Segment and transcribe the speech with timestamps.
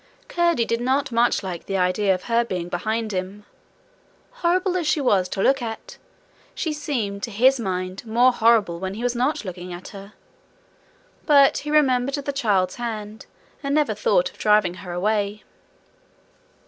[0.27, 3.45] Curdie did not much like the idea of her being behind him.
[4.31, 5.99] Horrible as she was to look at,
[6.55, 10.13] she seemed to his mind more horrible when he was not looking at her.
[11.27, 13.27] But he remembered the child's hand,
[13.61, 15.43] and never thought of driving her away.